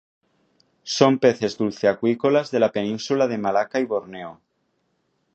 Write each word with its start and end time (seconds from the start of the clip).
Son 0.95 1.19
peces 1.19 1.59
dulceacuícolas 1.59 2.49
de 2.49 2.59
la 2.59 2.71
península 2.71 3.27
de 3.27 3.37
Malaca 3.37 3.79
y 3.79 3.85
Borneo. 3.85 4.41